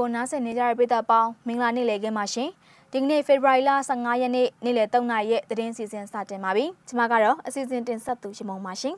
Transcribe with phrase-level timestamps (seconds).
[0.00, 2.50] ကိုနားဆင်နေကြတဲ့ပရိသတ်ပေါင်းမင်္ဂလာနေ့လည်ခင်းပါရှင်
[2.92, 8.96] ဒီကနေ့ဖေဖော်ဝါရီလ15ရက်နေ့နေ့လယ်3နာရီရဲ့သတင်းစီစဉ်စတင်ပါပြီကျွန်မကတော့အစီအစဉ်တင်ဆက်သူရှင်မုံပါရှင်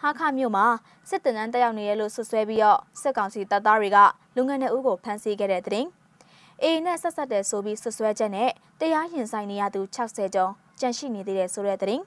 [0.00, 0.66] ဟာခမြို့မှာ
[1.08, 3.98] စစ်တပ်နန်းတက်ရောက်နေရလို့ဆွဆွဲပြီးတော့စစ်ကောင်စီတပ်သားတွေက
[4.36, 5.86] လူငယ်နှစ်ဦးကိုဖမ်းဆီးခဲ့တဲ့တဲ့
[6.62, 12.00] အေးနဲ့ဆက်ဆက်တဲ့ဆိုပြီးဆွဆွဲချက်နဲ့တရားရင်ဆိုင်နေရသူ60ကျော်ကြန့်ရှိနေသေးတယ်ဆိုတဲ့တဲ့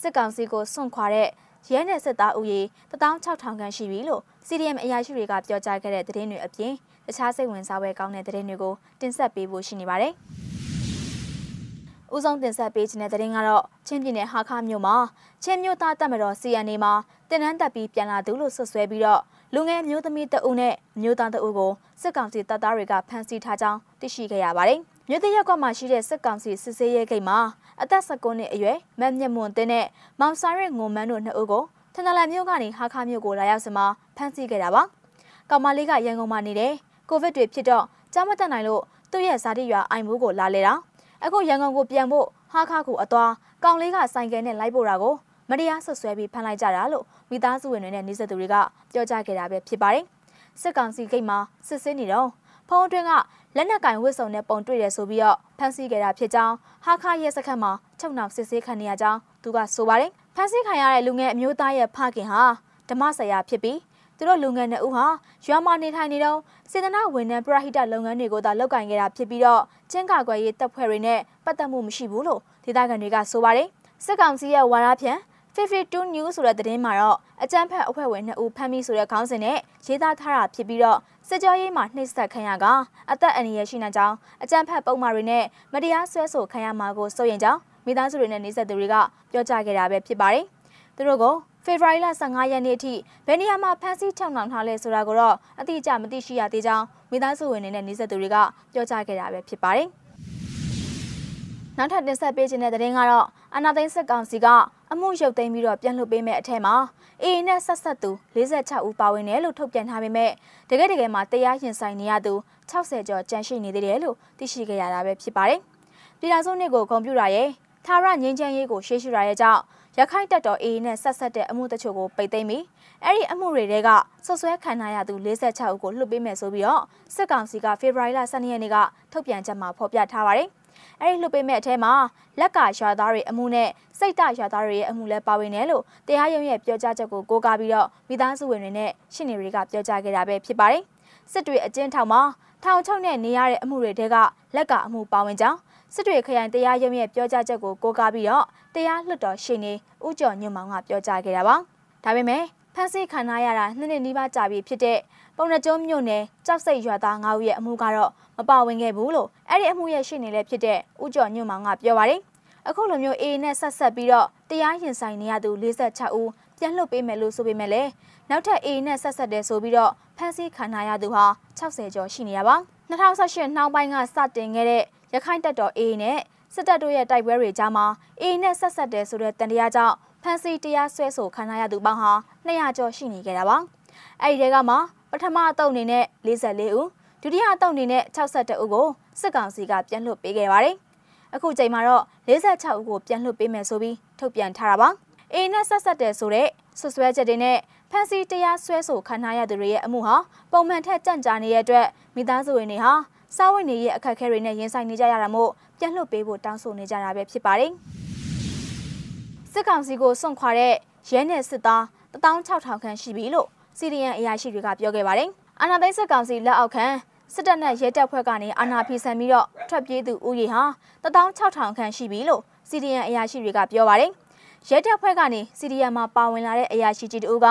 [0.00, 1.28] စစ်ကောင်စီကိုစွန့်ခွာတဲ့
[1.72, 2.60] ရဲနယ်စစ်သားဦးရေ
[2.90, 6.74] 16000ခန့်ရှိပြီလို့ CDM အရာရှိတွေကပြောကြားခဲ့တဲ့သတင်းတွေအပြင်
[7.08, 10.12] တခြားစိတ်ဝင်စားပွဲကောင်းတဲ့သတင်းတွေကိုတင်ဆက်ပေးဖို့ရှိနေပါတယ်။
[12.14, 14.96] ဦးဆုံးတင်ဆက်ပေးခြင်းတဲ့သတင်းကတော့ချင်းပြည်နယ်ဟာခမြို့မှာ
[15.44, 16.92] ချင်းမြို့သားတပ်မတော် CNA မှာ
[17.28, 19.22] တင်နန်းတက်ပြီးပြန်လာသူလို့ဆွဆွဲပြီးတော့
[19.54, 27.38] လူငယ်မျိုးသမီးတအုပ်နဲ့မျိုးသားတအုပ်ကိုစစ်ကောင်စီတပ်သားတွေကဖမ်းဆီးထားကြောင်းသိရှိခဲ့ရပါတယ်။မြို့တရက်ကွက်မှာရှိတဲ့စစ်ကောင်စီစစ်ဆေးရေးဂိတ်မှာ
[27.82, 29.86] အသက်19နှစ်အရွယ်မတ်မြတ်မွန်တင်းနဲ့
[30.20, 34.82] မောင်စာရဲငုံမန်းတို့နှစ်ဦးကိုထန်တလန်မြို့ကနေဟာခမြို့ကိုလာရောက်စမှာဖမ်းဆီးခဲ့တာပါ။
[35.50, 36.74] ကောင်မလေးကရန်ကုန်မှာနေတယ်။
[37.08, 40.74] ကိုဗစ်တွေဖြစ်တော့ကြားမတက်နိုင်လို့သူ့ရဲ့ဇာတိရွာအိုင်မိုးကိုလာလေတာ။
[41.24, 43.32] အခုရန်ကုန်ကိုပြန်ဖို့ဟာခကိုအသွား
[43.64, 45.14] ကောင်လေးကဆိုင်ကယ်နဲ့လိုက်ပို့တာကို
[45.50, 48.54] မတရားဆွဆွဲပြီးဖမ်းလိုက်ကြတာလို့မိသားစုဝင်တွေနဲ့နေဆက်သူတွေက
[48.92, 50.04] ပြောကြားခဲ့တာပဲဖြစ်ပါတယ်။
[50.60, 52.28] စစ်ကောင်စီဂိတ်မှာစစ်ဆေးနေတော့
[52.68, 53.12] ဖုံးအတွင်းက
[53.56, 62.42] လက်နက်ကင်ဝစ်စုံနဲ့ပုံတွေ့ရဆိုပြီးတော့ဖမ်းဆီးခဲ့တာဖြစ်ကြောင်းဟာခရဲစခန်းမှာချုပ်နှောင်စစ်ဆေးခံနေရကြောင်းသူကဆိုပါတယ်။ဖမ်းဆီးခံရတဲ့လူငယ်အမျိုးသားရဲ့ဖခင်ဟာ
[62.88, 63.78] ဓမ္မဆရာဖြစ်ပြီး
[64.18, 65.06] သူတို့လူငယ်နှစ်ဦးဟာ
[65.46, 66.38] ရွာမှာနေထိုင်နေတော့
[66.70, 73.68] စေတနာဝန်ထမ်းပရဟိတလုပ်ငန်းတွေကိုသာလုပ်ကင်ခဲ့တာဖြစ်ပြီးတော့ချင်းကာကွယ်ရေးတပ်ဖွဲ့တွေနဲ့ပတ်သက်မှုမရှိဘူးလို့ဒေသခံတွေကဆိုပါတယ်။
[74.04, 75.20] စစ်ကောင်စီရဲ့ဝါရဖြန့်
[75.56, 82.64] 52 news ဆိုတဲ့သတင်းမှာတော့အကြမ်းဖက်အဖွဲ့ဝင်2ဦးဖမ်းမိဆိုတဲ့ခေါင်းစဉ်နဲ့ရေးသားထားတာဖြစ်ပြီးတော့စစ်ကြောရေးမှာနှိပ်စက်ခံရက
[83.10, 88.94] အသက်အန္တရာယ်ရှိနေကြောင်းအကြမ်းဖက်ပုံမှားတွေနဲ့မတရားဆွဲဆိုခံရမှာကိုစိုးရင်ကြောင်းမိသားစုတွေနဲ့နေဆက်သူတွေက
[89.32, 90.44] ပြောကြားခဲ့တာပဲဖြစ်ပါတယ်။
[90.96, 91.24] သူတို့က
[91.68, 92.94] ဖေဖော်ဝါရီလ15ရက်နေ့အထိ
[93.26, 98.36] ဘယ်နေရာမှာဖမ်းဆီးထောင်နှောင်ထားလဲဆိုတာကိုတော့အတိအကျမသိရှိရသေးကြောင်းမိသားစုဝင်တွေနဲ့နေဆက်သူတွေက
[98.72, 99.88] ပြောကြားခဲ့တာပဲဖြစ်ပါတယ်။
[101.78, 104.46] နောက်ထပ်တင်ဆက်ပေးခြင်းတဲ့သတင်းကတော့အနာသိန်းစစ်ကောင်စီက
[104.92, 106.74] အမှုရုပ်သိမ်းပြီးတော့ပြန်လွှတ်ပေးမဲ့အထက်မှာ
[107.22, 110.30] အေအေနဲ့ဆက်ဆက်သူ46ဦးပါဝင်တယ်လို့ထုတ်ပြန်ထားပေမဲ့
[110.70, 112.34] တကယ်တကယ်မှာတရားရင်ဆိုင်နေရသူ
[112.70, 115.60] 60ကျော်ကြန့်ရှိနေသေးတယ်လို့သိရှိခဲ့ရတာပဲဖြစ်ပါတယ်။
[116.18, 117.48] ပြည်ထောင်စုနှစ်ကိုဂုဏ်ပြုတာရဲ့
[117.86, 119.62] သာရငင်းချမ်းရေးကိုရှေ့ရှုတာရဲ့ကြောင့်
[120.00, 122.64] ရခိုင်တပ်တော်အေအေနဲ့ဆက်ဆက်တဲ့အမှုတချို့ကိုပိတ်သိမ်းပြီး
[123.04, 123.88] အဲ့ဒီအမှုတွေတဲက
[124.26, 126.82] ဆွဆွဲခံထားရသူ46ဦးကိုလွှတ်ပေးမယ်ဆိုပြီးတော့
[127.14, 128.76] စစ်ကောင်စီကဖေဖော်ဝါရီလ12ရက်နေ့က
[129.12, 130.48] ထုတ်ပြန်ချက်မှာဖော်ပြထားပါတယ်။
[131.00, 131.92] အဲ့ဒီလွှတ်ပေးမဲ့အထဲမှာ
[132.40, 133.68] လက်ကရွာသားတွေအမှုနဲ့
[133.98, 140.82] စိတ်တရွာသားတွေရဲ့အမှုလည်းပါဝင်တယ်လို့တရားရုံးရဲ့ပြောကြားချက်ကိုကိုးကားပြီးတော့မိသားစုဝင်တွေနဲ့ရှင်းနေတွေကပြောကြားခဲ့တာပဲဖြစ်ပါတယ်။
[141.32, 142.20] စစ်တွေအကျဉ်းထောင်မှာ
[142.62, 144.16] ထောင်ချုပ်နဲ့နေရတဲ့အမှုတွေတဲက
[144.56, 145.58] လက်ကအမှုပါဝင်ကြောင်း
[145.94, 148.44] စစ်တွေခရိုင်တရားရုံးရဲ့ပြောကြားချက်ကိုကိုးကားပြီးတော့
[148.74, 149.72] တရားလွှတ်တော်ရှေ့နေ
[150.06, 151.56] ဦးကျော်ညွန့်မောင်ကပြောကြားခဲ့တာပါ။
[152.04, 152.42] ဒါပေမဲ့
[152.74, 154.98] ဖမ်းဆီးခံရတာနှစ်နှစ်နီးပါးကြာပြီဖြစ်တဲ့
[155.36, 162.20] ပုံနှကျုံးမြို့နယ်ကြောက်စိတ်ရွာသား၅ဦးရဲ့အမှုကတော့မပါဝင်ခဲ့ဘူးလို့အဲ့ဒီအမှုရဲ့ရှေ့နေလည်းဖြစ်တဲ့ဦးကျော်ညွန့်မောင်ကပြောပါတယ်။
[162.68, 166.30] အခုလိုမျိုးအေးနဲ့ဆက်ဆက်ပြီးတော့တရားရင်ဆိုင်နေရသူ46ဦး
[166.60, 167.90] ပြန်လွှတ်ပေးမယ်လို့ဆိုပေမဲ့လည်း
[168.30, 171.24] နောက်ထပ်အေးနဲ့ဆက်ဆက်တယ်ဆိုပြီးတော့ဖမ်းဆီးခံရသူဟာ
[171.58, 172.56] 60ကျော်ရှိနေရပါ
[172.90, 174.82] 2018နှောင်းပိုင်းကစတင်ခဲ့တဲ့
[175.14, 176.18] ရခိုင်တပ်တော် AA နဲ့
[176.54, 177.86] စစ်တပ်တို့ရဲ့တိုက်ပွဲတွေကြားမှာ
[178.22, 182.12] AA နဲ့ဆက်ဆက်တယ်ဆိုတဲ့တန်တရားကြောင့်ဖမ်းဆီးတရားစွဲဆိုခံရသူပေါင်းဟာ
[182.46, 183.56] 200ကျော်ရှိနေကြတာပါ။
[184.22, 184.74] အဲဒီတဲကမှ
[185.10, 186.88] ပထမအတုံးအနေနဲ့44ဦး
[187.22, 188.86] ဒုတိယအတုံးအနေနဲ့62ဦးကို
[189.20, 190.76] စစ်ကောင်စီကပြန်လွှတ်ပေးခဲ့ပါတယ်။
[191.34, 194.88] အခုချိန်မှာတော့46ဦးကိုပြန်လွှတ်ပေးမယ်ဆိုပြီးထုတ်ပြန်ထားတာပါ။
[195.34, 197.58] AA နဲ့ဆက်ဆက်တယ်ဆိုတဲ့ဆွဆွဲချက်တွေနဲ့
[197.90, 200.16] ဖမ်းဆီးတရားစွဲဆိုခံရသူတွေရဲ့အမှုဟာ
[200.52, 202.92] ပုံမှန်ထက်ကြန့်ကြာနေတဲ့အတွက်မိသားစုဝင်တွေဟာ
[203.36, 207.72] စားဝတ်နေရေးအခက်အခဲတွေနဲ့ရင်ဆိုင်နေကြရတာမို့ပြန်လွှတ်ပေးဖို့တောင်းဆိုနေကြတာပဲဖြစ်ပါတယ်။
[209.52, 210.74] စစ်ကောင်စီကိုစွန့်ခွာတဲ့
[211.10, 211.82] ရဲနယ်စစ်သား
[212.12, 215.28] 16000ခန့်ရှိပြီလို့ CDN အရာရှိတွေကပြောခဲ့ပါတယ်။
[215.60, 216.86] အာဏာသိမ်းစစ်ကောင်စီလက်အောက်ခံ
[217.34, 220.62] စစ်တပ်နဲ့ရဲတပ်ဖွဲ့ကနေအာဏာဖီဆန်ပြီးတော့ထွက်ပြေးသူဦးရေဟာ
[221.04, 224.12] 16000ခန့်ရှိပြီလို့ CDN အရာရှိတွေကပြောပါတယ်။
[224.66, 227.46] ရဲတပ်ဖွဲ့ကနေစီရီယံမှာပါဝင်လာတဲ့အရာရှိကြီးတို့က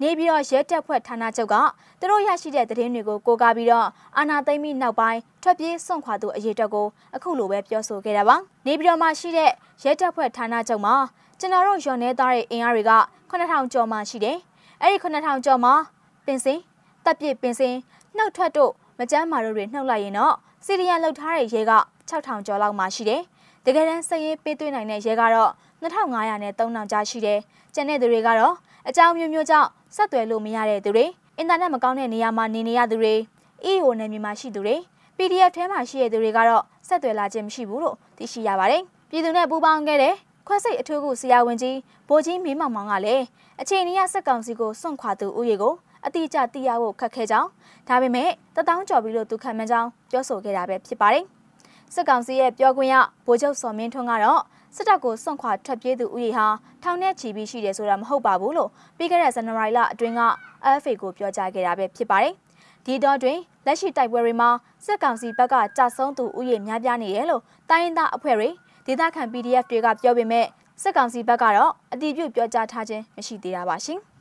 [0.00, 1.54] နေပြီးတော့ရဲတပ်ဖွဲ့ဌာနချုပ်က
[2.00, 3.86] သူတို့ရရှိတဲ့သတင်းတွေကိုကိုးကားပြီးတော့
[4.16, 6.86] အာနာသိမ့်ပြီးနောက်ပိုင်းထွက်ပြေးစွန့်ခွာသူအရေးတက်ကို
[7.16, 8.36] အခုလိုပဲပြောဆိုခဲ့တာပါ
[8.66, 9.50] နေပြီးတော့မှရှိတဲ့
[9.84, 10.94] ရဲတပ်ဖွဲ့ဌာနချုပ်မှာ
[11.40, 12.92] ကျွန်တော်တို့ရော်နေသားတဲ့အင်အားတွေက
[13.30, 14.38] 9000ကျော်မှရှိတယ်
[14.80, 15.74] အဲ့ဒီ9000ကျော်မှာ
[16.26, 16.58] ပင်စင်
[17.04, 17.76] တပ်ပစ်ပင်စင်
[18.16, 20.34] နှုတ်ထွက်တို့မကြမ်းမာတို့တွေနှုတ်လိုက်ရင်တော့
[20.64, 21.72] စီရီယံလှုပ်ထားတဲ့ရဲက
[22.10, 23.22] 6000ကျော်လောက်မှရှိတယ်
[23.66, 25.50] တကယ်တမ်းစည်ရေးပေးသွင်းနိုင်တဲ့ရဲကတော့
[25.82, 27.38] 2500နဲ့3000ကြားရှိတယ်။
[27.74, 28.54] ကျန်တဲ့သူတွေကတော့
[28.88, 31.06] အကြောင်းမျိုးမျိုးကြောင့်ဆက်သွယ်လို့မရတဲ့သူတွေ
[31.38, 33.14] အင်တာနက်မကောင်းတဲ့နေရာမှာနေနေရသူတွေ
[33.66, 34.76] EO နယ်မြေမှာရှိသူတွေ
[35.16, 40.14] PDF ထဲမှာရှိတဲ့သူတွေကတော့ဆက်သွယ်လာခြင်းမရှိဘူးလို့သိရှိရပါတယ်။ပြည်သူနဲ့ပူးပေါင်းခဲ့တဲ့
[40.46, 41.76] ခွဲစိတ်အထူးကုဆရာဝန်ကြီး
[42.08, 43.24] ဗိုလ်ကြီးမင်းမောင်မောင်ကလည်း
[43.60, 45.74] အချိန်ကြီးစက်ကောင်စီကိုစွန့်ခွာသူဦးရေကို
[46.06, 47.48] အတိအကျသိရဖို့ခက်ခဲကြောင်း
[47.88, 51.24] ဒါပေမဲ့တထောင်ကျော်ပြီလို့သူခံမှန်းကြောင်းပြောဆိုခဲ့တာပဲဖြစ်ပါတယ်။
[51.94, 52.94] စစ်ကောင်စီရဲ့ပြောခွင့်ရ
[53.26, 54.42] ဗိုလ်ချုပ်စော်မင်းထွန်းကတော့
[54.76, 56.46] စစ်တပ်ကိုစွန့်ခွာထွက်ပြေးသူဦးရေဟာ
[56.82, 60.22] ထောင်နဲ့ချီပြီးရှိတယ်ဆိုတာမဟုတ်ပါဘူးလို့ပြီးခဲ့တဲ့ဇန်နဝါရီလအတွင်းက
[60.64, 62.34] AFA ကိုပြောကြားခဲ့တာပဲဖြစ်ပါတယ်။
[62.86, 64.50] ဒီတော့တွင်လက်ရှိတိုက်ပွဲတွေမှာ
[64.84, 68.48] စစ်ကောင်စီဘက်ကကြာဆုံးသူဦးရေများပြားနေတယ်လို့တိုင်းရင်းသားအဖွဲ့တွေ
[68.86, 70.46] ဒေသခံ PDF တွေကပြောပေမဲ့
[70.82, 74.00] စစ်ကောင်စီဘက်ကတော့အတီးပြုတ်ပြောကြားထားခြင်းမရှိသေးတာပါရှင်။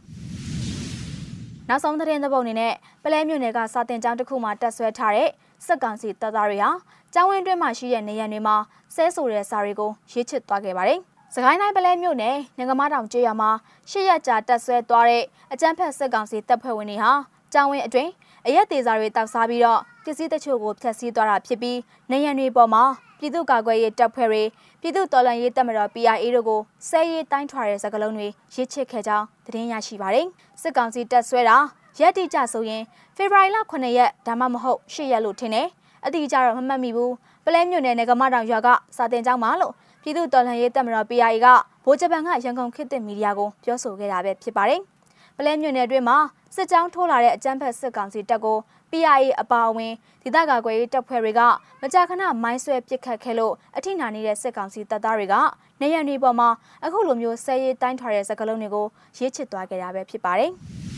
[1.70, 5.30] နောက်ဆုံးသတင်းသဘောအနေနဲ့ပလဲမြို့နယ်ကစာတင်ကျောင်းတစ်ခုမှာတက်ဆွဲထားတဲ့
[5.66, 6.70] စစ်ကောင်စီတပ်သားတွေဟာ
[7.14, 8.56] ကျောင်းဝင်းတွင်းမှာရှိတဲ့နေရံတွေမှာ
[8.96, 11.00] ဆဲဆိုတဲ့စာတွေကိုရေးချစ်သွားခဲ့ပါတယ်။
[11.34, 13.50] စကိုင်းတိုင်းပလဲမြို့နယ်ငကမတောင်ကျေးရွာမှာ
[13.90, 15.24] ရှစ်ရက်ကြာတက်ဆွဲသွားတဲ့
[15.54, 17.12] အကြမ်းဖက်စစ်ကောင်စီတပ်ဖွဲ့ဝင်တွေဟာ
[17.54, 18.12] ကျောင်းဝင်းအတွင်း
[18.46, 21.80] အရက်သေးစာတွေတောက်စားပြီးတော့ပစ္စည်းတချို့ကိုဖျက်ဆီးသွားတာဖြစ်ပြီး
[22.12, 22.84] နေရံတွေပေါ်မှာ
[23.20, 24.44] ပြည်သူ့ကာကွယ်ရေးတပ်ဖွဲ့တွေ
[24.82, 26.60] ပြည်သူ့တော်လှန်ရေးတပ်မတော် PRA တို့ကို
[26.90, 30.28] ဆဲရေးတိုင်းထွာတဲ့စကားလုံးတွေရေးချစ်ခဲ့ကြောင်းသတင်းရရှိပါတယ်။
[30.62, 31.58] စစ်ကောင်စီတပ်ဆွဲတာ
[32.00, 32.84] ရက်တိကျဆိုရင်
[33.16, 35.68] ဖေဖော်ဝါရီလ9ရက်ဒါမှမဟုတ်10ရက်လို့ထင်တယ်။
[36.06, 37.12] အတိအကျတော့မမှတ်မိဘူး။
[37.46, 41.48] ပလဲမြို့နယ်နယ်ကမတောင်ရွာကစာတင်ကျောင်းမှာလို့ပြည်သူ့တော်လှန်ရေးတပ်မတော် PRA က
[41.86, 44.82] ဗိုလ်ချုပ်ပန်ကရန်ကုန်ခေတ်သစ်မီဒီယာကိုပြောဆိုခဲ့တာပဲဖြစ်ပါတယ်။
[45.38, 46.18] ပလဲမြို့နယ်အတွင်းမှာ
[46.56, 48.58] စစ်ကြောင်းထိုးလာတဲ့အကြမ်းဖက်စစ်ကောင်စီတပ်ကို
[48.92, 49.94] PIA အပါအဝင်
[50.24, 51.42] ဒေသကာကွယ်ရေးတပ်ဖွဲ့တွေက
[51.82, 55.36] မကြာခဏမိုင်းဆွဲပစ်ခတ်ခဲ့လို့အထိနာနေတဲ့စစ်ကောင်စီတပ်သားတွေက
[55.82, 56.50] နေရံတွေပေါ်မှာ
[56.86, 58.86] အခုလိုမျိုးဆဲရေးတိုင်းထွာတဲ့စကလုံးတွေကို
[59.18, 60.52] ရေးချစ်သွားခဲ့တာပဲဖြစ်ပါတယ်။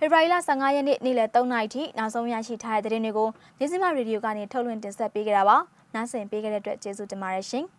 [0.00, 3.28] ဖေဖော်ဝါရီလ15ရက်နေ့နေ့လယ်3နာရီထိနောက်ဆုံးရရှိထားတဲ့သတင်းတွေကို
[3.58, 5.56] မြစည်းမရေဒီယိုကနေထုတ်လွှင့်တင်ဆက်ပေးကြတာပါ။
[5.94, 7.64] နားဆင်ပေးကြတဲ့အတွက်ကျေးဇူးတင်ပါတယ်ရှင်။